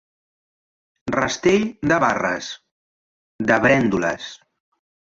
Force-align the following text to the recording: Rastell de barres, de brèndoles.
Rastell 1.17 1.67
de 1.93 2.01
barres, 2.05 2.51
de 3.53 3.63
brèndoles. 3.69 4.37